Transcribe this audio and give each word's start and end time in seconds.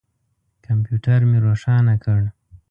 کمپیوټر 0.65 1.19
مې 1.29 1.39
روښانه 1.45 1.95
کړ. 2.03 2.21